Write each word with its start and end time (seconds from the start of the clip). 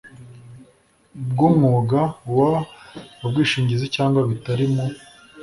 bw 1.29 1.37
umwuga 1.49 1.99
w 2.35 2.37
ubwishingizi 3.25 3.85
cyangwa 3.95 4.19
bitari 4.29 4.65
mu 4.73 4.85